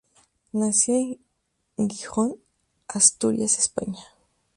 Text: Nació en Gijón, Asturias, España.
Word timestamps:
Nació 0.51 0.95
en 1.77 1.87
Gijón, 1.91 2.37
Asturias, 2.87 3.59
España. 3.59 4.03